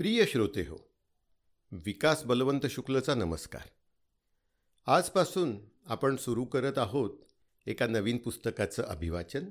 [0.00, 0.90] प्रिय श्रोते हो
[1.72, 3.68] विकास बलवंत शुक्लचा नमस्कार.
[4.86, 7.10] आजपासून आपण सुरू करत आहोत
[7.66, 9.50] एका नवीन पुस्तकाचं अभिवाचन.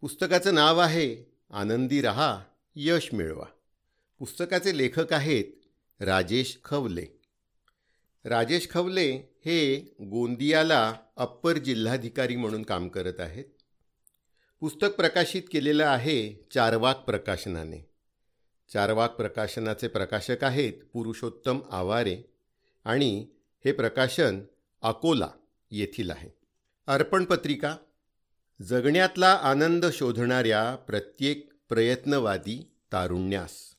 [0.00, 2.44] पुस्तकाचं नाव आहे आनंदी रहा
[2.76, 3.44] यश मिळवा.
[4.18, 5.44] पुस्तकाचे लेखक आहेत
[6.00, 7.06] राजेश खवले.
[8.24, 9.10] राजेश खवले
[9.44, 13.44] हे गोंदियाला अप्पर जिल्हाधिकारी म्हणून काम करत आहेत.
[14.60, 17.91] पुस्तक प्रकाशित केलेलं आहे चारवाक प्रकाशनाने.
[18.72, 22.22] चारवाक प्रकाशनाचे प्रकाशक आहेत पुरुषोत्तम आवारे
[22.84, 23.26] आणि
[23.64, 24.40] हे प्रकाशन
[24.82, 25.28] अकोला
[25.70, 26.28] येथील आहे.
[26.86, 27.76] अर्पण पत्रिका
[28.62, 33.74] जगण्यातला आनंद शोधणाऱ्या प्रत्येक प्रयत्नवादी तारुण्यास.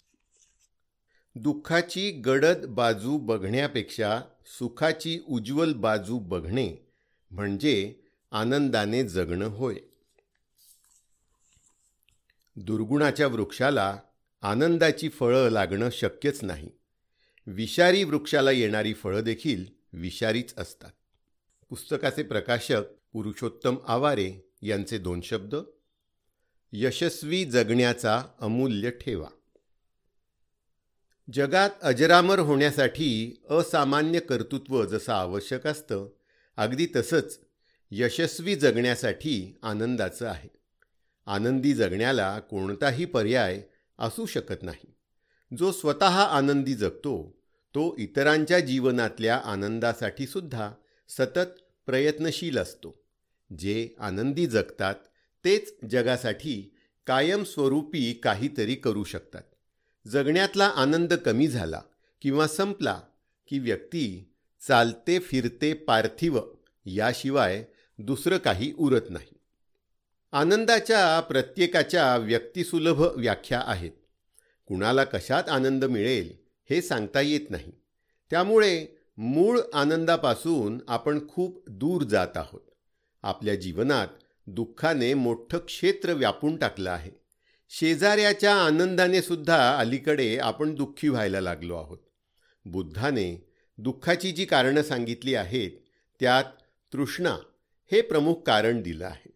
[1.35, 6.87] दुःखाची गडद बाजू बघण्यापेक्षा सुखाची उज्ज्वल बाजू बघणे
[7.31, 7.95] म्हणजे
[8.31, 9.75] आनंदाने जगणं होय.
[12.55, 13.99] दुर्गुणाच्या वृक्षाला
[14.43, 16.69] आनंदाची फळं लागणं शक्यच नाही.
[17.47, 20.89] विषारी वृक्षाला येणारी फळं देखील विषारीच असतात.
[21.69, 22.81] पुस्तकाचे प्रकाशक
[23.13, 25.55] पुरुषोत्तम आवारे यांचे दोन शब्द
[26.73, 29.27] यशस्वी जगण्याचा अमूल्य ठेवा.
[31.33, 36.09] जगात अजरामर होण्यासाठी असामान्य कर्तृत्व जसं आवश्यक असतं
[36.57, 37.39] अगदी तसंच
[37.91, 40.49] यशस्वी जगण्यासाठी आनंदाचं आहे.
[41.25, 43.61] आनंदी जगण्याला कोणताही पर्याय
[43.99, 44.93] असू शकत नाही.
[45.57, 47.39] जो स्वतः आनंदी जगतो
[47.75, 50.71] तो इतरांच्या जीवनातल्या आनंदासाठी सुद्धा
[51.09, 53.03] सतत प्रयत्नशील असतो.
[53.59, 54.95] जे आनंदी जगतात
[55.45, 56.75] तेच जगासाठी
[57.07, 59.41] कायमस्वरूपी काहीतरी करू शकतात.
[60.07, 61.81] जगण्यातला आनंद कमी झाला
[62.21, 63.01] किंवा संपला
[63.47, 64.33] की व्यक्ती
[64.67, 66.39] चालते फिरते पार्थिव
[66.85, 67.65] याशिवाय
[67.99, 69.32] दुसरं काही उरत नाही.
[70.33, 73.91] आनंदाच्या प्रत्येकाच्या व्यक्तिसुलभ व्याख्या आहेत.
[74.65, 76.33] कुणाला कशात आनंद मिळेल
[76.69, 77.71] हे सांगता येत नाही.
[78.29, 82.61] त्यामुळे मूळ आनंदापासून आपण खूप दूर जात आहोत.
[83.23, 84.07] आपल्या जीवनात
[84.47, 87.11] दुःखाने मोठं क्षेत्र व्यापून टाकलं आहे.
[87.69, 91.99] शेजाऱ्याच्या आनंदाने सुद्धा अलीकडे आपण दुःखी व्हायला लागलो आहोत.
[92.65, 95.71] बुद्धाने दुःखाची जी कारणं सांगितली आहेत
[96.19, 96.43] त्यात
[96.93, 97.37] तृष्णा
[97.91, 99.32] हे प्रमुख कारण दिलं आहे.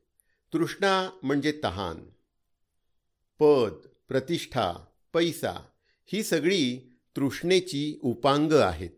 [0.53, 1.95] तृष्णा म्हणजे तहान.
[3.39, 5.65] पद प्रतिष्ठा पैसा
[6.05, 8.89] ही सगळी तृष्णेची उपांग आहेत.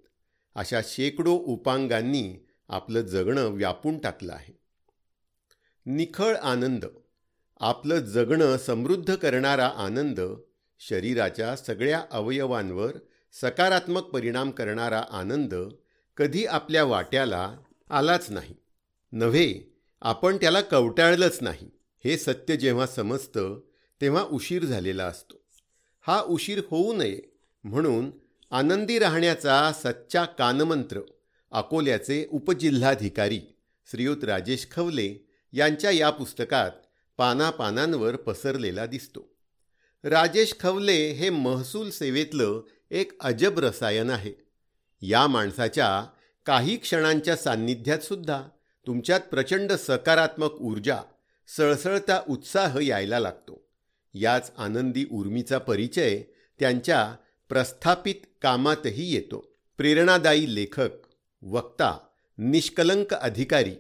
[0.55, 4.59] अशा शेकडो उपांगांनी आपलं जगणं व्यापून टाकलं आहे.
[5.85, 6.85] निखळ आनंद
[7.59, 10.19] आपलं जगणं समृद्ध करणारा आनंद
[10.79, 12.97] शरीराच्या सगळ्या अवयवांवर
[13.31, 15.55] सकारात्मक परिणाम करणारा आनंद
[16.17, 17.57] कधी आपल्या वाट्याला
[17.89, 18.55] आलाच नाही.
[19.11, 19.69] नव्हे
[20.01, 21.69] आपण त्याला कवटाळलंच नाही.
[22.05, 23.61] हे सत्य जेव्हा समजतं
[24.01, 25.41] तेव्हा उशीर झालेला असतो.
[26.01, 27.21] हा उशीर होऊ नये
[27.63, 28.11] म्हणून
[28.51, 31.01] आनंदी राहण्याचा सच्चा कानमंत्र
[31.51, 33.41] अकोल्याचे उपजिल्हाधिकारी
[33.91, 36.71] श्रीयुत राजेश खवले यांच्या या पुस्तकात
[37.17, 39.35] पानापानांवर पसरलेला दिसतो.
[40.03, 42.61] राजेश खवले हे महसूल सेवेतलं
[42.91, 44.33] एक अजब रसायन आहे.
[45.01, 46.05] या माणसाच्या
[46.45, 48.43] काही क्षणांच्या सान्निध्यात सुद्धा
[48.89, 50.97] तुमच्यात प्रचंड सकारात्मक ऊर्जा
[51.47, 53.69] सळसळता उत्साह यायला लागतो.
[54.13, 56.23] याच आनंदी उर्मीचा परिचय
[56.59, 57.16] त्यांच्या
[57.50, 59.57] प्रस्थापित कामातही येतो.
[59.77, 60.89] प्रेरणादायी लेखक
[61.41, 61.97] वक्ता
[62.38, 63.75] निष्कलंक अधिकारी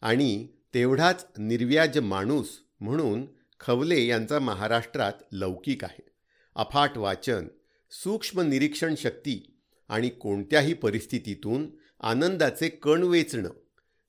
[0.00, 2.48] आणि तेवढाच निर्व्याज माणूस
[2.80, 3.26] म्हणून
[3.60, 6.08] खवले यांचा महाराष्ट्रात लौकिक आहे.
[6.54, 7.48] अफाट वाचन
[7.90, 9.58] सूक्ष्म निरीक्षण शक्ती
[9.88, 11.70] आणि कोणत्याही परिस्थितीतून
[12.00, 13.50] आनंदाचे कण वेचणं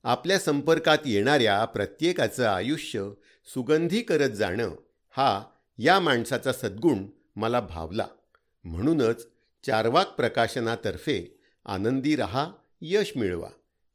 [0.06, 3.10] आपल्या संपर्कात येणाऱ्या प्रत्येकाचं आयुष्य
[3.54, 4.74] सुगंधी करत जाणं
[5.10, 5.44] हा
[5.78, 7.06] या माणसाचा सद्गुण
[7.36, 8.06] मला भावला.
[8.64, 9.28] म्हणूनच
[9.66, 12.50] चारवाक प्रकाशनातर्फे आनंदी रहा
[12.80, 13.48] यश मिळवा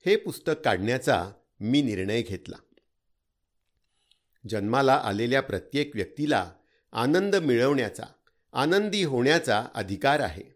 [0.05, 2.55] हे पुस्तक काढण्याचा मी निर्णय घेतला.
[4.49, 6.51] जन्माला आलेल्या प्रत्येक व्यक्तीला
[6.91, 8.03] आनंद मिळवण्याचा
[8.53, 10.55] आनंदी होण्याचा अधिकार आहे.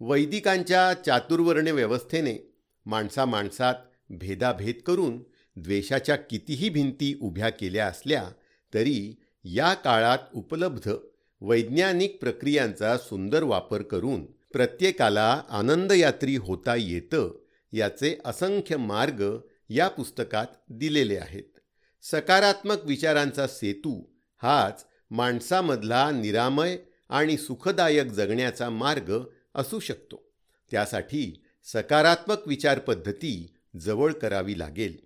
[0.00, 2.54] वैदिकांच्या चातुर्वर्ण व्यवस्थेने
[2.86, 3.74] माणसा माणसात
[4.18, 5.22] भेदाभेद करून
[5.56, 8.30] द्वेषाच्या कितीही भिंती उभ्या केल्या असल्या
[8.74, 10.92] तरी या काळात उपलब्ध
[11.40, 17.38] वैज्ञानिक प्रक्रियांचा सुंदर वापर करून प्रत्येकाला आनंदयात्री होता येतं
[17.72, 19.38] याचे असंख्य मार्ग
[19.68, 21.58] या पुस्तकात दिलेले आहेत.
[22.02, 24.04] सकारात्मक विचारांचा सेतू
[24.42, 26.78] हाच माणसामधला निरामय
[27.08, 29.20] आणि सुखदायक जगण्याचा मार्ग
[29.54, 30.32] असू शकतो.
[30.70, 35.04] त्यासाठी सकारात्मक विचारपद्धती जवळ करावी लागेल.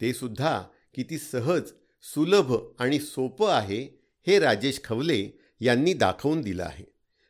[0.00, 0.62] ते सुद्धा
[0.94, 1.72] किती सहज
[2.02, 6.84] सुलभ आणि सोपं आहे हे राजेश खवले यांनी दाखवून दिलं आहे.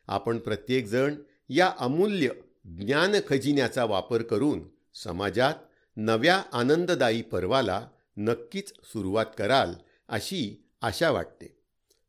[0.07, 1.15] आपण प्रत्येकजण
[1.49, 2.29] या अमूल्य
[2.65, 5.53] ज्ञान खजिन्याचा वापर करून समाजात
[5.97, 7.87] नव्या आनंददायी पर्वाला
[8.17, 9.73] नक्कीच सुरुवात कराल
[10.07, 11.57] अशी आशा वाटते.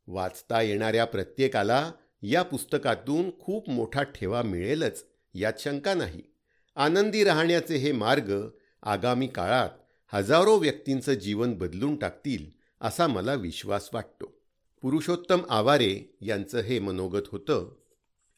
[0.07, 1.93] वाचता येणाऱ्या प्रत्येकाला
[2.23, 5.05] या पुस्तकातून खूप मोठा ठेवा मिळेलच
[5.35, 6.23] यात शंका नाही.
[6.77, 8.49] आनंदी राहण्याचे हे मार्ग
[8.83, 9.71] आगामी काळात
[10.13, 12.47] हजारो व्यक्तींचं जीवन बदलून टाकतील
[12.81, 14.33] असा मला विश्वास वाटतो.
[14.83, 17.75] पुरुषोत्तम आवारे यांचं हे मनोगत होतं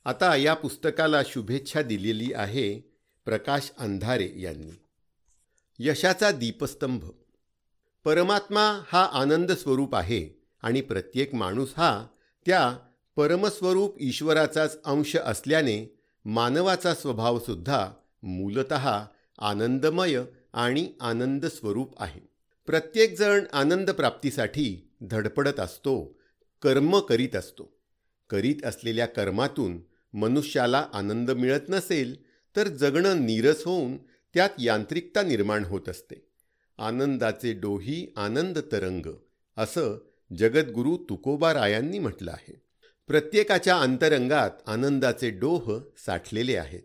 [0.05, 2.81] आता या पुस्तकाला शुभेच्छा दिलेली आहे
[3.25, 4.70] प्रकाश अंधारे यांनी.
[5.79, 7.05] यशाचा दीपस्तंभ.
[8.05, 12.06] परमात्मा हा आनंद स्वरूप आहे आणि प्रत्येक माणूस हा
[12.47, 12.76] त्या
[13.17, 17.93] परमस्वरूप ईश्वराचाच अंश असल्याने मानवाचा स्वभावसुद्धा
[18.23, 18.73] मूलत
[19.39, 20.21] आनंदमय
[20.53, 22.21] आणि आनंद स्वरूप आहे.
[22.67, 26.19] प्रत्येकजण आनंदप्राप्तीसाठी धडपडत असतो
[26.63, 27.77] कर्म करीत असतो.
[28.31, 29.81] करीत असलेल्या कर्मातून
[30.13, 32.23] मनुष्याला आनंद मिळत नसेल
[32.57, 33.97] तर जगणं नीरस होऊन
[34.35, 36.27] त्यात यांत्रिकता निर्माण होत असते.
[36.79, 39.07] आनंदाचे डोही आनंद तरंग
[39.57, 39.99] असं
[40.39, 42.63] जगद्गुरू तुकोबारायांनी म्हटलं आहे.
[43.07, 46.83] प्रत्येकाच्या अंतरंगात आनंदाचे डोह साठलेले आहेत.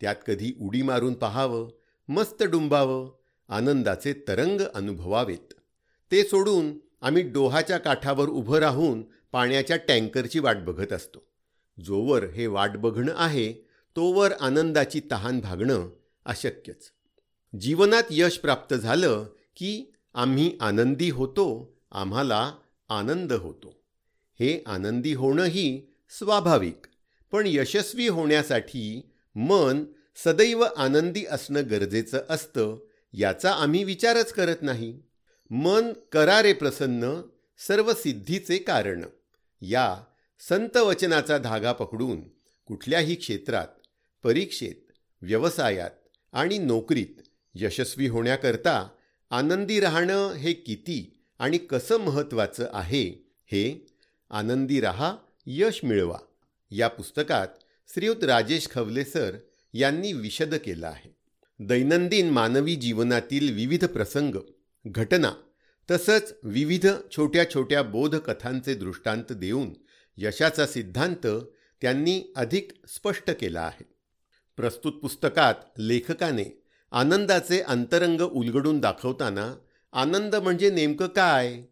[0.00, 1.70] त्यात कधी उडी मारून पहावं
[2.08, 3.10] मस्त डुंबावं
[3.48, 5.54] आनंदाचे तरंग अनुभवावेत.
[6.12, 11.26] ते सोडून आम्ही डोहाच्या काठावर उभं राहून पाण्याच्या टँकरची वाट बघत असतो.
[11.84, 13.52] जोवर हे वाट बघणं आहे
[13.96, 15.88] तोवर आनंदाची तहान भागणं
[16.24, 16.92] अशक्यच.
[17.60, 19.24] जीवनात यश प्राप्त झालं
[19.56, 22.52] की आम्ही आनंदी होतो आम्हाला
[22.88, 23.80] आनंद होतो.
[24.40, 26.86] हे आनंदी होणंही स्वाभाविक
[27.32, 29.84] पण यशस्वी होण्यासाठी मन
[30.24, 32.78] सदैव आनंदी असणं गरजेचं असतं
[33.12, 35.02] याचा आम्ही विचारच करत नाही.
[35.50, 37.22] मन करारे प्रसन्न
[37.58, 39.04] सर्व सिद्धीचे कारण.
[39.60, 40.04] या
[40.48, 42.28] संत वचनाचा धागा पकडून
[42.66, 43.66] कुठल्याही क्षेत्रात
[44.22, 44.92] परीक्षेत
[45.22, 45.90] व्यवसायात
[46.32, 47.22] आणि नोकरीत
[47.54, 48.88] यशस्वी होण्याकरता
[49.30, 53.86] आनंदी राहणं हे किती आणि कसं महत्त्वाचं आहे हे
[54.30, 55.16] आनंदी रहा
[55.46, 56.18] यश मिळवा.
[56.70, 57.48] या पुस्तकात
[57.88, 59.36] श्रीयुत राजेश खवले सर
[59.78, 61.16] यांनी विशद केलं आहे.
[61.58, 64.34] दैनंदिन मानवी जीवनातील विविध प्रसंग
[64.86, 65.32] घटना
[65.90, 69.72] तसंच विविध छोट्या छोट्या बोधकथांचे दृष्टांत देऊन
[70.16, 71.26] यशाचा सिद्धांत
[71.82, 73.84] त्यांनी अधिक स्पष्ट केला आहे.
[74.56, 76.62] प्रस्तुत पुस्तकात लेखकाने
[76.92, 79.54] आनंदाचे अंतरंग उलगडून दाखवताना
[79.92, 81.62] आनंद म्हणजे नेमकं काय?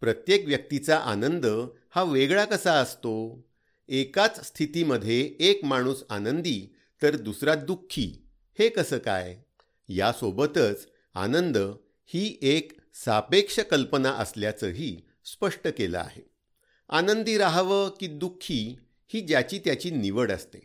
[0.00, 1.46] प्रत्येक व्यक्तीचा आनंद
[1.90, 3.46] हा वेगळा कसा असतो?
[3.88, 8.28] एकाच स्थितीमध्ये एक माणूस आनंदी तर दुसरा दुःखी
[8.58, 9.38] हे कसं काय?
[9.88, 11.58] यासोबतच आनंद
[12.06, 16.30] ही एक सापेक्ष कल्पना असल्याचंही स्पष्ट केलं आहे.
[16.88, 18.78] आनंदी राहावं की दुःखी
[19.08, 20.58] ही ज्याची त्याची निवड असते.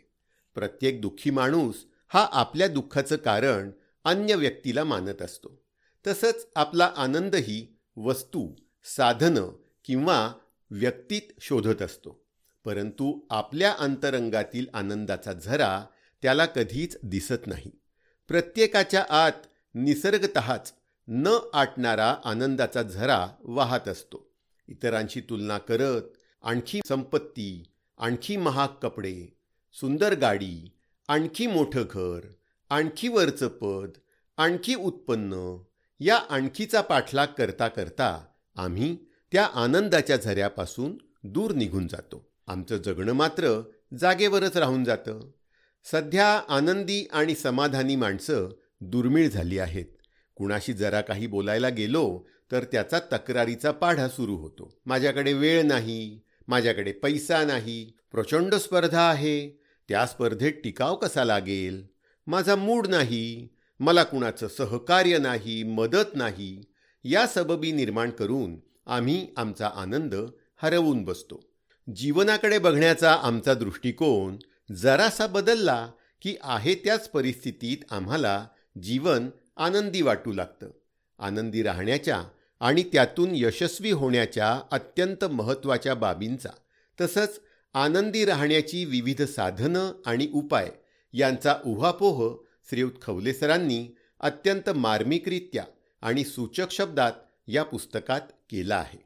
[0.54, 1.74] प्रत्येक दुःखी माणूस
[2.08, 3.70] हा आपल्या दुःखाचं कारण
[4.04, 5.64] अन्य व्यक्तीला मानत असतो.
[6.06, 8.54] तसंच आपला आनंदही वस्तू
[8.84, 10.32] साधनं किंवा
[10.70, 12.24] व्यक्तीत शोधत असतो.
[12.64, 15.84] परंतु आपल्या अंतरंगातील आनंदाचा झरा
[16.24, 17.70] त्याला कधीच दिसत नाही.
[18.28, 19.32] प्रत्येकाच्या आत
[19.74, 20.72] निसर्गतःच
[21.08, 24.30] न आटणारा आनंदाचा झरा वाहत असतो.
[24.68, 26.02] इतरांशी तुलना करत
[26.42, 27.64] आणखी संपत्ती
[27.98, 29.36] आणखी महाग कपडे
[29.72, 30.72] सुंदर गाडी
[31.08, 32.20] आणखी मोठं घर
[32.70, 33.90] आणखी वरचं पद
[34.36, 35.56] आणखी उत्पन्न
[36.00, 38.96] या आणखीचा पाठलाग करता करता आम्ही
[39.32, 42.30] त्या आनंदाच्या झऱ्यापासून दूर निघून जातो.
[42.46, 43.62] आमचं जगणं मात्र
[43.98, 45.30] जागेवरच राहून जातं.
[45.84, 48.48] सध्या आनंदी आणि समाधानी माणसं
[48.80, 49.84] दुर्मिळ झाली आहेत.
[50.34, 54.78] कुणाशी जरा काही बोलायला गेलो तर त्याचा तक्रारीचा पाढा सुरू होतो.
[54.86, 61.86] माझ्याकडे वेळ नाही माझ्याकडे पैसा नाही प्रचंड स्पर्धा आहे त्या स्पर्धेत टिकाव कसा लागेल?
[62.26, 63.48] माझा मूड नाही
[63.80, 66.62] मला कुणाचं सहकार्य नाही मदत नाही
[67.04, 70.14] या सबबी निर्माण करून आम्ही आमचा आनंद
[70.62, 71.40] हरवून बसतो.
[71.96, 74.36] जीवनाकडे बघण्याचा आमचा दृष्टिकोन
[74.70, 75.90] जरासा बदलला
[76.22, 78.46] की आहे त्याच परिस्थितीत आम्हाला
[78.82, 80.70] जीवन आनंदी वाटू लागतं.
[81.18, 82.22] आनंदी राहण्याच्या
[82.60, 86.50] आणि त्यातून यशस्वी होण्याच्या अत्यंत महत्त्वाच्या बाबींचा
[87.00, 87.40] तसंच
[87.74, 90.70] आनंदी राहण्याची विविध साधनं आणि उपाय
[91.12, 92.36] यांचा उहापोह
[92.70, 93.86] श्रीयुत खवलेसरांनी
[94.20, 95.64] अत्यंत मार्मिकरित्या
[96.02, 97.12] आणि सूचक शब्दात
[97.48, 98.98] या पुस्तकात केला आहे.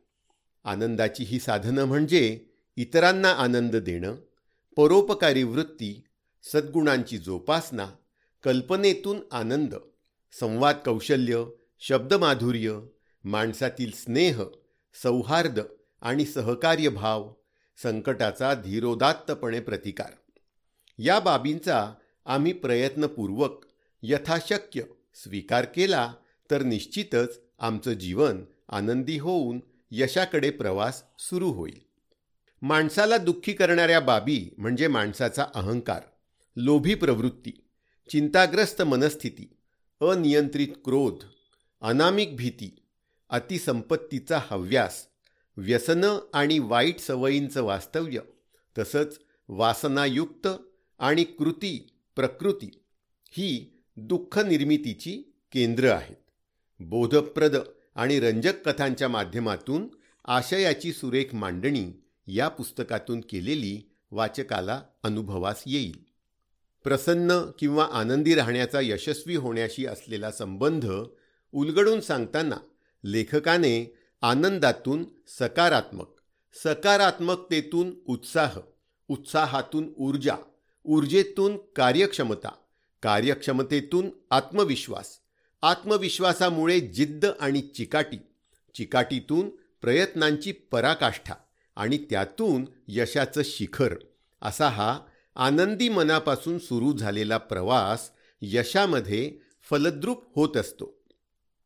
[0.64, 2.40] आनंदाची ही साधनं म्हणजे
[2.76, 4.14] इतरांना आनंद देणं
[4.76, 6.04] परोपकारी वृत्ती
[6.42, 7.86] सद्गुणांची जोपासना
[8.44, 9.74] कल्पनेतून आनंद
[10.40, 11.44] संवाद कौशल्य
[11.80, 12.80] शब्दमाधुर्य
[13.24, 14.42] माणसातील स्नेह
[15.02, 15.60] सौहार्द
[16.00, 17.32] आणि सहकार्यभाव
[17.82, 20.12] संकटाचा धीरोदात्तपणे प्रतिकार.
[20.98, 21.94] या बाबींचा
[22.26, 23.64] आम्ही प्रयत्नपूर्वक
[24.02, 24.82] यथाशक्य
[25.14, 26.14] स्वीकार केला
[26.50, 29.60] तर निश्चितच आमचं जीवन आनंदी होऊन
[29.90, 31.87] यशाकडे प्रवास सुरू होईल.
[32.62, 36.02] माणसाला दुःखी करणाऱ्या बाबी म्हणजे माणसाचा अहंकार
[36.56, 37.50] लोभी प्रवृत्ती
[38.10, 39.56] चिंताग्रस्त मनस्थिती
[40.00, 41.24] अनियंत्रित क्रोध
[41.80, 42.82] अनामिक भीती
[43.30, 45.06] अतिसंपत्तीचा हव्यास
[45.56, 48.20] व्यसनं आणि वाईट सवयींचं वास्तव्य
[48.78, 50.48] तसंच वासनायुक्त
[50.98, 52.82] आणि कृती प्रकृती
[53.30, 56.16] ही दुःख निर्मितीची केंद्र आहेत.
[56.80, 57.56] बोधप्रद
[57.94, 59.88] आणि रंजक कथांच्या माध्यमातून
[60.24, 61.90] आशयाची सुरेख मांडणी
[62.28, 63.80] या पुस्तकातून केलेली
[64.10, 65.96] वाचकाला अनुभवास येईल.
[66.84, 70.86] प्रसन्न किंवा आनंदी राहण्याचा यशस्वी होण्याशी असलेला संबंध
[71.52, 72.56] उलगडून सांगताना
[73.04, 75.04] लेखकाने आनंदातून
[75.38, 76.06] सकारात्मक
[76.64, 78.58] सकारात्मकतेतून उत्साह
[79.08, 80.36] उत्साहातून ऊर्जा
[80.84, 82.50] ऊर्जेतून कार्यक्षमता
[83.02, 85.18] कार्यक्षमतेतून आत्मविश्वास
[85.62, 88.16] आत्मविश्वासामुळे जिद्द आणि चिकाटी
[88.74, 89.50] चिकाटीतून
[89.82, 91.34] प्रयत्नांची पराकाष्ठा
[91.78, 93.94] आणि त्यातून यशाचं शिखर.
[94.42, 95.00] असा हा
[95.36, 98.10] आनंदी मनापासून सुरू झालेला प्रवास
[98.42, 99.38] यशामध्ये
[99.70, 101.02] फलद्रूप होत असतो.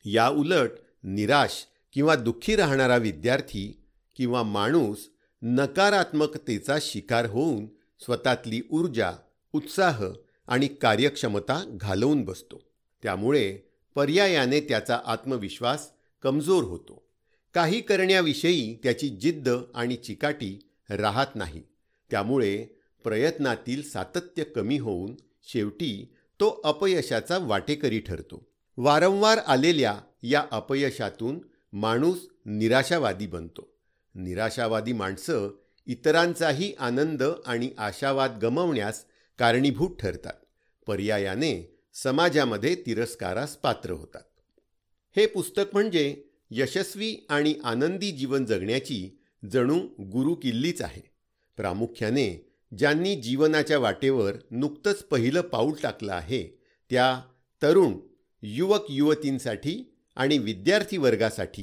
[0.04, 0.70] या उलट
[1.02, 3.84] निराश किंवा दुःखी राहणारा विद्यार्थी
[4.16, 5.10] किंवा माणूस
[5.42, 7.66] नकारात्मकतेचा शिकार होऊन
[8.04, 9.12] स्वतःतली ऊर्जा
[9.52, 10.04] उत्साह
[10.46, 12.70] आणि कार्यक्षमता घालवून बसतो.
[13.02, 13.58] त्यामुळे
[13.94, 15.92] पर्यायाने त्याचा आत्मविश्वास
[16.22, 17.11] कमजोर होतो.
[17.54, 21.62] काही करण्याविषयी त्याची जिद्द आणि चिकाटी राहत नाही.
[22.10, 22.64] त्यामुळे
[23.04, 28.48] प्रयत्नातील सातत्य कमी होऊन शेवटी तो अपयशाचा वाटेकरी ठरतो.
[28.76, 31.38] वारंवार आलेल्या या अपयशातून
[31.72, 33.74] माणूस निराशावादी बनतो.
[34.14, 35.50] निराशावादी माणसं
[35.86, 39.04] इतरांचाही आनंद आणि आशावाद गमवण्यास
[39.38, 40.34] कारणीभूत ठरतात.
[40.86, 44.22] पर्यायाने समाजामध्ये तिरस्कारास पात्र होतात.
[45.16, 49.18] हे पुस्तक म्हणजे यशस्वी आणि आनंदी जीवन जगण्याची
[49.52, 51.02] जणू गुरुकिल्लीच आहे.
[51.56, 56.58] प्रामुख्याने ज्यांनी जीवनाच्या वाटेवर नुकतंच पहिलं पाऊल टाकलं आहे
[56.90, 57.22] त्या
[57.62, 57.94] तरुण
[58.42, 61.62] युवक युवतींसाठी आणि विद्यार्थी वर्गासाठी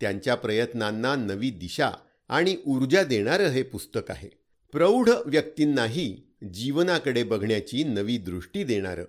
[0.00, 1.90] त्यांच्या प्रयत्नांना नवी दिशा
[2.28, 4.28] आणि ऊर्जा देणारं हे पुस्तक आहे.
[4.72, 6.22] प्रौढ व्यक्तींनाही
[6.54, 9.04] जीवनाकडे बघण्याची नवी दृष्टी देणारं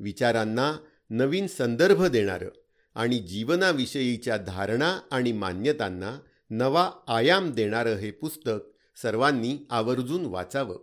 [0.00, 0.76] विचारांना
[1.10, 2.48] नवीन संदर्भ देणारं
[2.94, 6.18] आणि जीवनाविषयीच्या धारणा आणि मान्यतांना
[6.50, 10.78] नवा आयाम देणारं हे पुस्तक सर्वांनी आवर्जून वाचावं.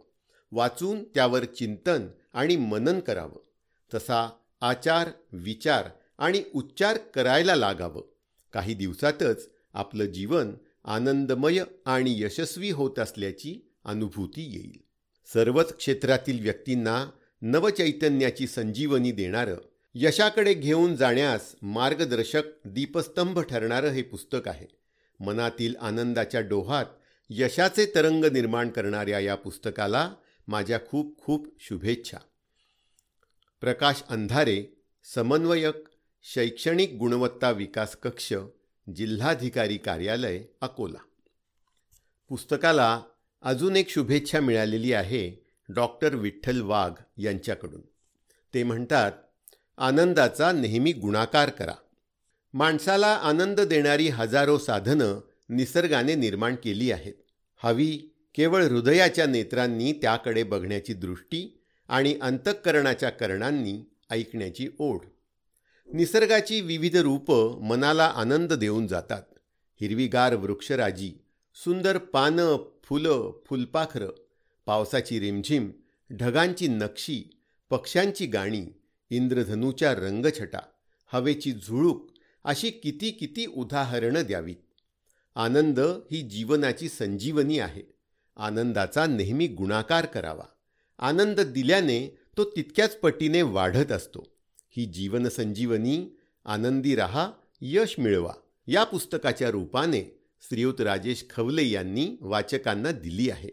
[0.51, 3.39] वाचून त्यावर चिंतन आणि मनन करावं.
[3.93, 4.29] तसा
[4.61, 8.03] आचार विचार आणि उच्चार करायला लागावं.
[8.53, 10.53] काही दिवसातच आपलं जीवन
[10.85, 14.81] आनंदमय आणि यशस्वी होत असल्याची अनुभूती येईल.
[15.33, 17.09] सर्वच क्षेत्रातील व्यक्तींना
[17.41, 19.55] नवचैतन्याची संजीवनी देणारं
[19.95, 24.67] यशाकडे घेऊन जाण्यास मार्गदर्शक दीपस्तंभ ठरणारं हे पुस्तक आहे.
[25.19, 26.85] मनातील आनंदाच्या डोहात
[27.29, 30.13] यशाचे तरंग निर्माण करणाऱ्या या पुस्तकाला
[30.47, 32.17] माझ्या खूप खूप शुभेच्छा.
[33.61, 34.65] प्रकाश अंधारे
[35.03, 35.75] समन्वयक
[36.23, 38.33] शैक्षणिक गुणवत्ता विकास कक्ष
[38.95, 40.99] जिल्हाधिकारी कार्यालय अकोला.
[42.29, 43.01] पुस्तकाला
[43.41, 47.81] अजून एक शुभेच्छा मिळालेली आहे डॉक्टर विठ्ठल वाघ यांच्याकडून.
[48.53, 49.11] ते म्हणतात
[49.81, 51.73] आनंदाचा नेहमी गुणाकार करा.
[52.53, 55.19] माणसाला आनंद देणारी हजारो साधनं
[55.49, 57.13] निसर्गाने निर्माण केली आहेत.
[57.63, 57.97] हवी
[58.35, 64.99] केवळ हृदयाच्या नेत्रांनी त्याकडे बघण्याची दृष्टी आणि अंतःकरणाच्या करणांनी ऐकण्याची ओढ.
[65.93, 69.21] निसर्गाची विविध रूपं मनाला आनंद देऊन जातात.
[69.81, 71.13] हिरवीगार वृक्षराजी
[71.55, 74.09] सुंदर पानं फुलं फुलपाखरं
[74.65, 75.71] पावसाची रिमझिम
[76.11, 77.23] ढगांची नक्षी
[77.69, 78.65] पक्ष्यांची गाणी
[79.11, 80.59] इंद्रधनूच्या रंगछटा
[81.13, 82.11] हवेची झुळूक
[82.43, 84.55] अशी किती किती उदाहरणं द्यावीत.
[85.35, 87.81] आनंद ही जीवनाची संजीवनी आहे.
[88.37, 90.43] आनंदाचा नेहमी गुणाकार करावा.
[90.99, 94.35] आनंद दिल्याने तो तितक्याच पटीने वाढत असतो.
[94.69, 98.33] ही जीवनसंजीवनी आनंदी रहा यश मिळवा
[98.67, 103.49] या पुस्तकाच्या रूपाने श्रीयुत राजेश खवले यांनी वाचकांना दिली आहे.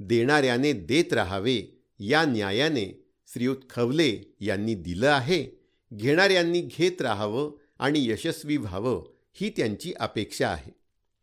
[0.00, 5.60] देणाऱ्याने देत राहावे या न्यायाने श्रीयुत खवले यांनी दिलं आहे.
[5.94, 10.72] घेणाऱ्यांनी घेत राहावं आणि यशस्वी व्हावं ही त्यांची अपेक्षा आहे.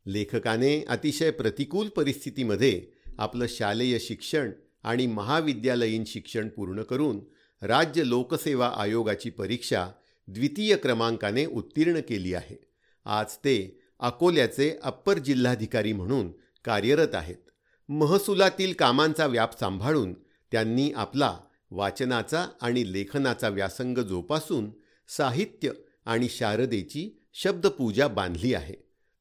[0.06, 4.52] लेखकाने अतिशय प्रतिकूल परिस्थितीमध्ये आपलं शालेय शिक्षण
[4.84, 7.20] आणि महाविद्यालयीन शिक्षण पूर्ण करून
[7.62, 9.88] राज्य लोकसेवा आयोगाची परीक्षा
[10.28, 12.58] द्वितीय क्रमांकाने उत्तीर्ण केली आहे.
[13.06, 16.32] आज ते अकोल्याचे अप्पर जिल्हाधिकारी म्हणून
[16.66, 17.50] कार्यरत आहेत.
[17.90, 20.14] महसुलातील कामांचा व्याप सांभाळून
[20.52, 21.38] त्यांनी आपला
[21.72, 24.72] वाचनाचा आणि लेखनाचा व्यासंग जोपासून
[25.08, 25.72] साहित्य
[26.06, 28.76] आणि शारदेची शब्दपूजा बांधली आहे.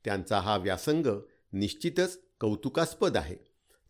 [0.05, 1.07] त्यांचा हा व्यासंग
[1.53, 3.37] निश्चितच कौतुकास्पद आहे.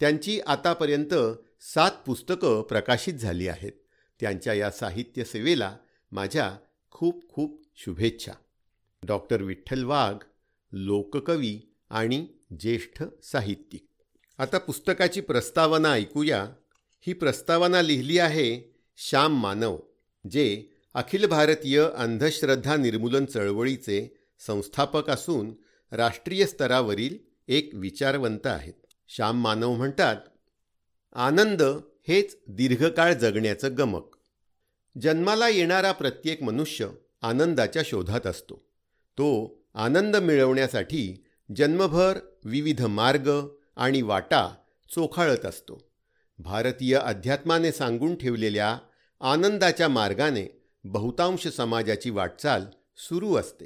[0.00, 1.14] त्यांची आतापर्यंत
[1.60, 3.72] सात पुस्तकं प्रकाशित झाली आहेत.
[4.20, 5.76] त्यांच्या या साहित्य सेवेला
[6.12, 6.56] माझ्या
[6.90, 8.32] खूप खूप शुभेच्छा.
[9.06, 10.24] डॉक्टर विठ्ठल वाघ
[10.72, 12.26] लोककवी आणि
[12.60, 13.86] ज्येष्ठ साहित्यिक.
[14.38, 16.48] आता पुस्तकाची प्रस्तावना ऐकूया.
[17.06, 19.78] ही प्रस्तावना लिहिली आहे श्याम मानव
[20.30, 25.54] जे अखिल भारतीय अंधश्रद्धा निर्मूलन चळवळीचे संस्थापक असून
[25.92, 27.18] राष्ट्रीय स्तरावरील
[27.48, 28.72] एक विचारवंत आहेत.
[29.08, 30.16] श्याम मानव म्हणतात
[31.12, 31.62] आनंद
[32.08, 34.16] हेच दीर्घकाळ जगण्याचं गमक.
[35.00, 36.88] जन्माला येणारा प्रत्येक मनुष्य
[37.22, 38.54] आनंदाच्या शोधात असतो.
[39.12, 41.24] तो आनंद मिळवण्यासाठी
[41.56, 44.54] जन्मभर विविध मार्ग आणि वाटा
[44.94, 45.93] चोखाळत असतो.
[46.38, 48.78] भारतीय अध्यात्माने सांगून ठेवलेल्या
[49.20, 52.64] आनंदाच्या मार्गाने बहुतांश समाजाची वाटचाल
[52.96, 53.64] सुरू असते.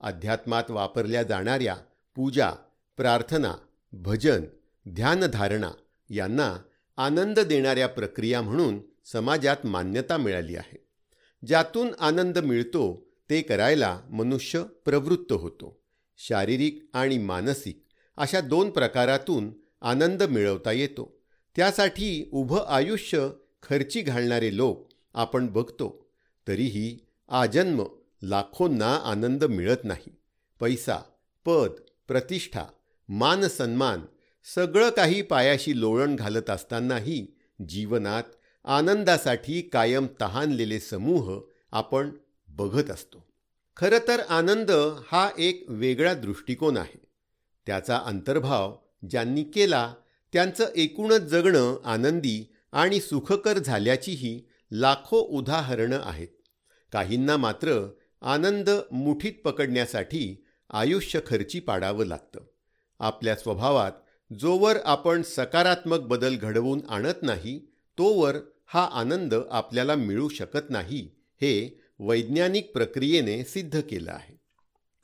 [0.00, 1.76] अध्यात्मात वापरल्या जाणाऱ्या
[2.14, 2.50] पूजा
[2.96, 3.54] प्रार्थना
[3.92, 4.44] भजन
[4.88, 5.70] ध्यानधारणा
[6.10, 6.56] यांना
[6.96, 10.86] आनंद देणाऱ्या प्रक्रिया म्हणून समाजात मान्यता मिळाली आहे.
[11.46, 15.82] ज्यातून आनंद मिळतो ते करायला मनुष्य प्रवृत्त होतो.
[16.18, 21.15] शारीरिक आणि मानसिक अशा दोन प्रकारातून आनंद मिळवता येतो.
[21.56, 23.28] त्यासाठी उभं आयुष्य
[23.62, 26.06] खर्ची घालणारे लोक आपण बघतो
[26.48, 26.98] तरीही
[27.28, 27.84] आजन्म
[28.22, 30.12] लाखोंना आनंद मिळत नाही.
[30.60, 30.96] पैसा
[31.44, 31.70] पद
[32.08, 32.64] प्रतिष्ठा
[33.08, 34.00] मान सन्मान
[34.54, 37.26] सगळं काही पायाशी लोळण घालत असतानाही
[37.68, 38.22] जीवनात
[38.64, 41.40] आनंदासाठी कायम तहानलेले समूह
[41.72, 42.10] आपण
[42.48, 43.26] बघत असतो.
[43.76, 44.70] खरं तर आनंद
[45.06, 47.06] हा एक वेगळा दृष्टिकोन आहे.
[47.66, 48.76] त्याचा अंतर्भाव
[49.10, 49.94] ज्यांनी केला
[50.32, 56.28] त्यांचं एकूणच जगणं आनंदी आणि सुखकर झाल्याचीही लाखो उदाहरणं आहेत.
[56.92, 62.40] काहींना मात्र आनंद मुठीत पकडण्यासाठी आयुष्य खर्ची पाडावं लागतं.
[62.98, 63.92] आपल्या स्वभावात
[64.40, 67.58] जोवर आपण सकारात्मक बदल घडवून आणत नाही
[67.98, 68.36] तोवर
[68.66, 74.36] हा आनंद आपल्याला मिळू शकत नाही हे वैज्ञानिक प्रक्रियेने सिद्ध केलं आहे.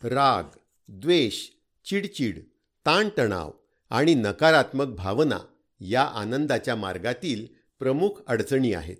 [0.08, 0.44] राग
[0.88, 1.48] द्वेष
[1.84, 2.40] चिडचिड
[2.86, 3.50] ताणतणाव
[3.92, 5.38] आणि नकारात्मक भावना
[5.80, 7.46] या आनंदाच्या मार्गातील
[7.78, 8.96] प्रमुख अडचणी आहेत.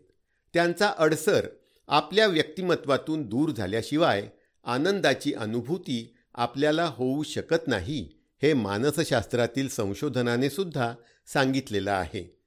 [0.54, 1.46] त्यांचा अडसर
[1.88, 4.28] आपल्या व्यक्तिमत्वातून दूर झाल्याशिवाय
[4.64, 8.08] आनंदाची अनुभूती आपल्याला होऊ शकत नाही
[8.42, 10.94] हे मानसशास्त्रातील संशोधनाने सुद्धा
[11.26, 12.38] सांगितलेलं आहे.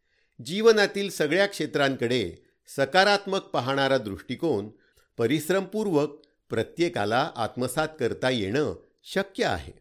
[0.46, 2.32] जीवनातील सगळ्या क्षेत्रांकडे
[2.78, 4.70] सकारात्मक पाहणारा दृष्टिकोन
[5.18, 9.74] परिश्रमपूर्वक प्रत्येकाला आत्मसात करता येणं शक्य आहे.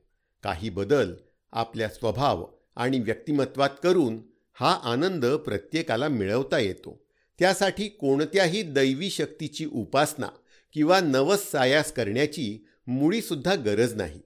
[0.43, 1.15] काही बदल
[1.55, 4.21] आपल्या स्वभाव आणि व्यक्तिमत्वात करून
[4.55, 7.05] हा आनंद प्रत्येकाला मिळवता येतो.
[7.39, 10.29] त्यासाठी कोणत्याही दैवी शक्तीची उपासना
[10.73, 14.21] किंवा नवस सायास करण्याची मुळीसुद्धा गरज नाही.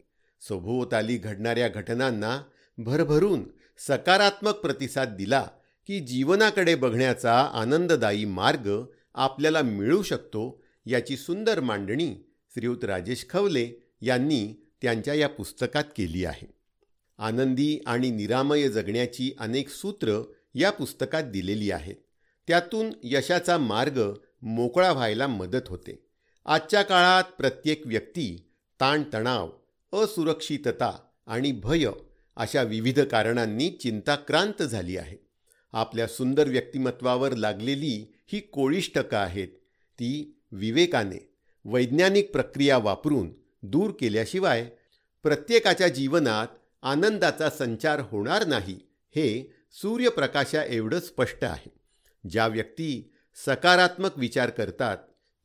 [0.49, 2.43] सभोवताली घडणाऱ्या घटनांना
[2.79, 3.45] भरभरून
[3.79, 5.47] सकारात्मक प्रतिसाद दिला
[5.87, 12.15] की जीवनाकडे बघण्याचा आनंददायी मार्ग आपल्याला मिळू शकतो याची सुंदर मांडणी
[12.55, 16.58] श्रीयुत राजेश खवले यांनी त्यांच्या या पुस्तकात केली आहे.
[17.19, 20.23] आनंदी आणि निरामय जगण्याची अनेक सूत्र
[20.55, 21.95] या पुस्तकात दिलेली आहेत.
[22.49, 26.05] त्यातून यशाचा मार्ग मोकळा व्हायला मदत होते.
[26.47, 28.49] आजच्या काळात प्रत्येक व्यक्ती
[28.81, 29.51] ताणतणाव
[29.93, 31.87] असुरक्षितता आणि भय
[32.37, 35.17] अशा विविध कारणांनी चिंताक्रांत झाली आहे.
[35.73, 39.49] आपल्या सुंदर व्यक्तिमत्वावर लागलेली ही कोळिष्टकं आहेत
[39.99, 44.71] ती विवेकाने वैज्ञानिक प्रक्रिया वापरून दूर केल्याशिवाय
[45.23, 46.47] प्रत्येकाच्या जीवनात
[46.83, 48.75] आनंदाचा संचार होणार नाही
[49.11, 51.73] हे सूर्यप्रकाशा एवढं स्पष्ट आहे.
[52.29, 53.13] ज्या व्यक्ती
[53.47, 54.97] सकारात्मक विचार करतात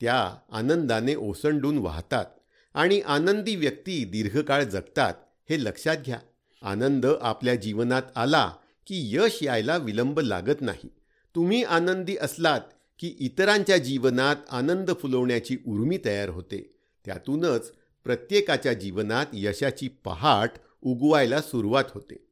[0.01, 2.25] त्या आनंदाने ओसंडून वाहतात
[2.73, 5.13] आणि आनंदी व्यक्ती दीर्घकाळ जगतात
[5.49, 6.19] हे लक्षात घ्या.
[6.61, 8.53] आनंद आपल्या जीवनात आला
[8.87, 10.89] की यश यायला विलंब लागत नाही.
[11.35, 12.61] तुम्ही आनंदी असलात
[12.99, 16.75] की इतरांच्या जीवनात आनंद फुलवण्याची उर्मी तयार होते.
[17.05, 20.51] त्यातूनच प्रत्येकाच्या जीवनात यशाची पहाट
[20.83, 22.27] उगवायला सुरुवात होते.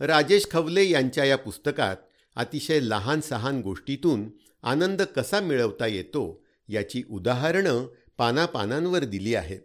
[0.00, 1.96] राजेश खवले यांच्या या पुस्तकात
[2.36, 4.30] अतिशय लहान सहान गोष्टीतून
[4.62, 7.86] आनंद कसा मिळवता येतो याची उदाहरणं
[8.18, 9.60] पानापानांवर दिली आहेत.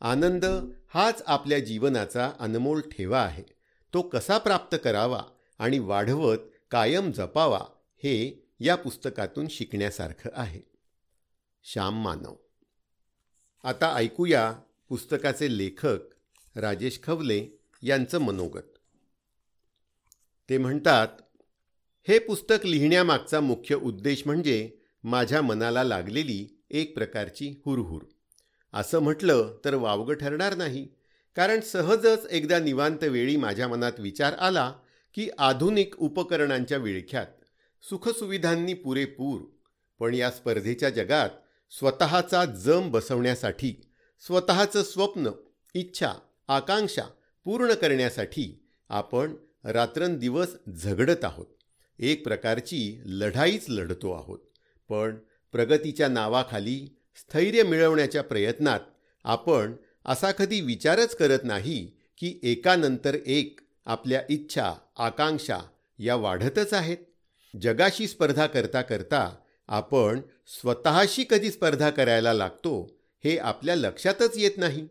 [0.00, 0.44] आनंद
[0.94, 3.42] हाच आपल्या जीवनाचा अनमोल ठेवा आहे.
[3.94, 5.22] तो कसा प्राप्त करावा
[5.58, 6.38] आणि वाढवत
[6.70, 7.60] कायम जपावा
[7.96, 10.60] हे या पुस्तकातून शिकण्यासारखं आहे.
[11.64, 12.34] श्याम मानव.
[13.64, 14.52] आता ऐकूया
[14.88, 15.98] पुस्तकाचे लेखक
[16.56, 18.78] राजेश खवले यांचं मनोगत.
[20.48, 21.08] ते म्हणतात
[22.08, 24.70] हे पुस्तक लिहिण्यामागचा मुख्य उद्देश म्हणजे
[25.04, 28.02] माझ्या मनाला लागलेली एक प्रकारची हुरहुर.
[28.72, 30.88] असं म्हटलं तर वावगं ठरणार नाही.
[31.36, 34.72] कारण सहजच एकदा निवांत वेळी माझ्या मनात विचार आला
[35.14, 37.26] की आधुनिक उपकरणांच्या विळख्यात
[37.88, 39.40] सुखसुविधांनी पुरेपूर
[39.98, 41.30] पण या स्पर्धेच्या जगात
[41.70, 43.90] स्वतःचा जम बसवण्यासाठी
[44.20, 45.30] स्वतःचं स्वप्न
[45.74, 46.12] इच्छा
[46.48, 47.02] आकांक्षा
[47.44, 50.48] पूर्ण करण्यासाठी आपण रात्रंदिवस
[50.84, 51.46] झगडत आहोत.
[51.98, 54.38] एक प्रकारची लढाईच लढतो आहोत.
[54.88, 55.16] पण
[55.52, 58.80] प्रगतीच्या नावाखाली स्थैर्य मिळवण्याच्या प्रयत्नात
[59.24, 59.72] आपण
[60.06, 65.58] असा कधी विचारच करत नाही की एकानंतर एक आपल्या इच्छा आकांक्षा
[65.98, 66.96] या वाढतच आहेत.
[67.60, 69.36] जगाशी स्पर्धा करता करता
[69.68, 74.88] आपण स्वतःशी कधी स्पर्धा करायला लागतो हे आपल्या लक्षातच येत नाही.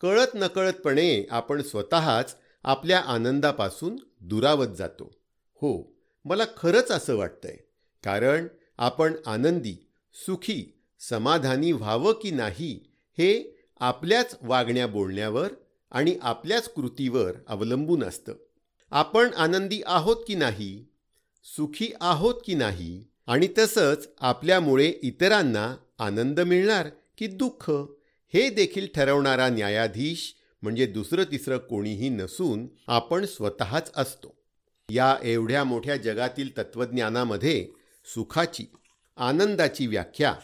[0.00, 5.12] कळत नकळतपणे आपण स्वतःच आपल्या आनंदापासून दुरावत जातो.
[5.54, 7.56] हो मला खरंच असं वाटतंय.
[8.04, 8.46] कारण
[8.78, 15.52] आपण आनंदी सुखी समाधानी व्हावं की नाही हे आपल्याच वागण्या बोलण्यावर
[15.90, 18.34] आणि आपल्याच कृतीवर अवलंबून असतं.
[18.90, 20.86] आपण आनंदी आहोत की नाही
[21.44, 27.70] सुखी आहोत की नाही आणि तसंच आपल्यामुळे इतरांना आनंद मिळणार की दुःख?
[28.34, 34.34] हे देखील ठरवणारा न्यायाधीश म्हणजे दुसरं तिसरं कोणीही नसून आपण स्वतःच असतो.
[34.90, 37.68] या एवढ्या मोठ्या जगातील तत्त्वज्ञानामध्ये
[38.14, 38.64] सुखाची
[39.16, 40.34] आनंदाची व्याख्या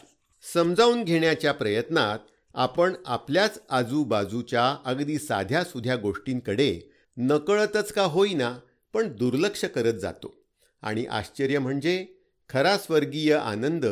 [0.53, 2.19] समजावून घेण्याच्या प्रयत्नात
[2.53, 6.81] आपण आपल्याच आजूबाजूच्या अगदी साध्या सुध्या गोष्टींकडे
[7.17, 8.59] नकळतच का होईना
[8.93, 10.35] पण दुर्लक्ष करत जातो.
[10.81, 12.07] आणि आश्चर्य म्हणजे
[12.49, 13.85] खरा स्वर्गीय आनंद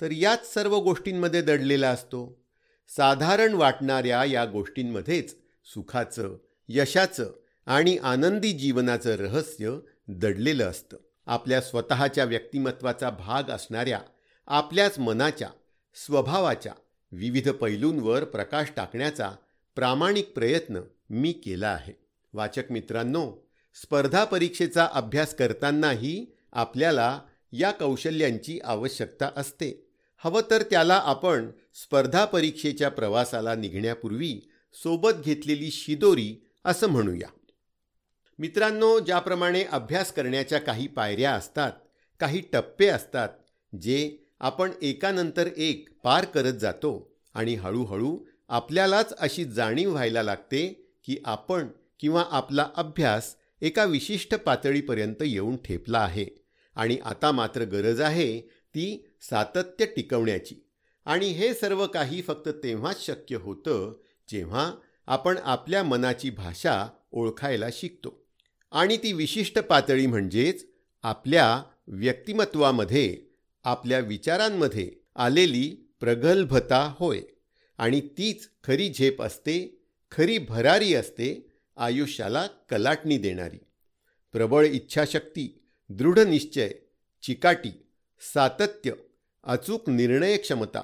[0.00, 2.45] तर याच सर्व गोष्टींमध्ये दडलेला असतो.
[2.88, 5.36] साधारण वाटणाऱ्या या गोष्टींमध्येच
[5.74, 6.36] सुखाचं
[6.68, 7.32] यशाचं
[7.66, 10.96] आणि आनंदी जीवनाचं रहस्य दडलेलं असतं.
[11.26, 14.00] आपल्या स्वतःच्या व्यक्तिमत्वाचा भाग असणाऱ्या
[14.46, 15.48] आपल्याच मनाच्या
[15.94, 16.72] स्वभावाच्या
[17.12, 19.32] विविध पैलूंवर प्रकाश टाकण्याचा
[19.76, 21.92] प्रामाणिक प्रयत्न मी केला आहे.
[22.32, 23.48] वाचक मित्रांनो
[23.82, 27.20] स्पर्धा परीक्षेचा अभ्यास करतानाही आपल्याला
[27.52, 29.85] या कौशल्यांची आवश्यकता असते.
[30.16, 34.40] हवं तर त्याला आपण स्पर्धा परीक्षेच्या प्रवासाला निघण्यापूर्वी
[34.74, 37.28] सोबत घेतलेली शिदोरी असं म्हणूया.
[38.38, 41.72] मित्रांनो ज्याप्रमाणे अभ्यास करण्याच्या काही पायऱ्या असतात
[42.20, 43.28] काही टप्पे असतात
[43.82, 51.16] जे आपण एकानंतर एक पार करत जातो आणि हळूहळू आपल्यालाच अशी जाणीव व्हायला लागते की
[51.24, 51.68] आपण
[52.00, 56.26] किंवा आपला अभ्यास एका विशिष्ट पातळीपर्यंत येऊन ठेपला आहे
[56.74, 60.54] आणि आता मात्र गरज आहे ती सातत्य टिकवण्याची.
[61.04, 64.72] आणि हे सर्व काही फक्त तेव्हाच शक्य होतं जेव्हा
[65.06, 68.26] आपण आपल्या मनाची भाषा ओळखायला शिकतो.
[68.70, 70.66] आणि ती विशिष्ट पातळी म्हणजेच
[71.02, 73.22] आपल्या व्यक्तिमत्वामध्ये
[73.64, 77.20] आपल्या विचारांमध्ये आलेली प्रगल्भता होय.
[77.78, 83.58] आणि तीच खरी झेप असते खरी भरारी असते आयुष्याला कलाटणी देणारी.
[84.32, 86.70] प्रबळ इच्छाशक्ती दृढ निश्चय
[87.22, 87.85] चिकाटी
[88.20, 88.92] सातत्य
[89.44, 90.82] अचूक निर्णयक्षमता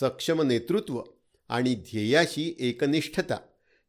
[0.00, 1.02] सक्षम नेतृत्व
[1.48, 3.36] आणि ध्येयाशी एकनिष्ठता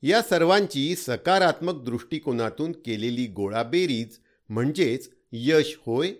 [0.01, 4.19] या सर्वांची सकारात्मक दृष्टिकोनातून केलेली गोळाबेरीज
[4.49, 6.11] म्हणजेच यश होय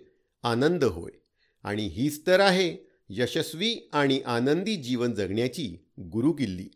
[0.42, 1.10] आनंद होय.
[1.62, 2.76] आणि हीच तर आहे
[3.08, 6.68] यशस्वी आणि आनंदी जीवन जगण्याची गुरुकिल्ली.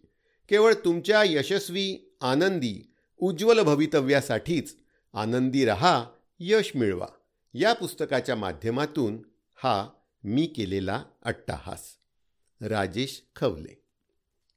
[0.48, 4.76] केवळ तुमच्या यशस्वी आनंदी उज्ज्वल भवितव्यासाठीच
[5.14, 6.06] आनंदी रहा
[6.40, 7.06] यश मिळवा.
[7.54, 9.18] या पुस्तकाच्या माध्यमातून
[9.62, 9.88] हा
[10.24, 11.98] मी केलेला अट्टाहास.
[12.62, 13.87] राजेश खवले.